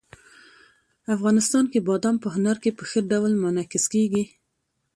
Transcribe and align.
افغانستان 1.15 1.65
کې 1.71 1.79
بادام 1.87 2.15
په 2.23 2.27
هنر 2.35 2.55
کې 2.63 2.71
په 2.77 2.83
ښه 2.89 2.99
ډول 3.11 3.31
منعکس 3.43 3.85
کېږي. 3.93 4.23